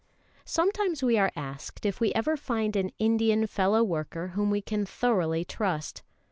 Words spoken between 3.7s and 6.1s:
worker whom we can thoroughly trust.